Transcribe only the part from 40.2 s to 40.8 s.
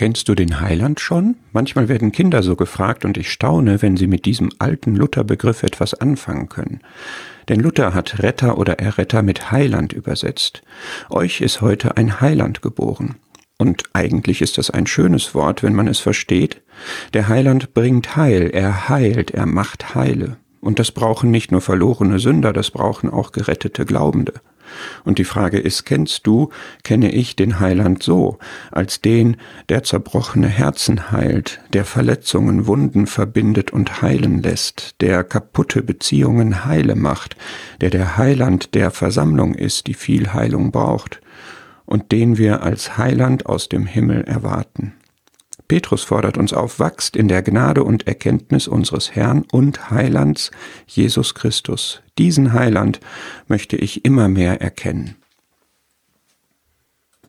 Heilung